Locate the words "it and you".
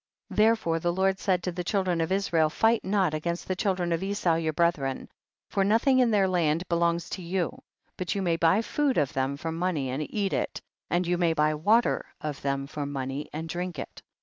10.33-11.19